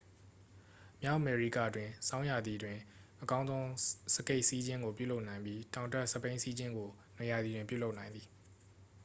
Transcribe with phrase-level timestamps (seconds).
[1.01, 2.77] မြောက်အမေရိကတွင် ဆောင်းရာသီတွင်
[3.21, 3.67] အကောင်းဆုံး
[4.13, 8.27] စကီစီးခြင်းကိုပြုလုပ်နိုင်ပြီး တောင်တက်စက်ဘီးစီးခြင်းကို နွေရာသီတွင်ပြုလုပ်နိုင်သည်